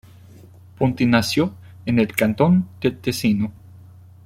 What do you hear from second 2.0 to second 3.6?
cantón del Tesino.